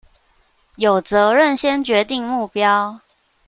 [0.77, 3.01] 有責任先決定目標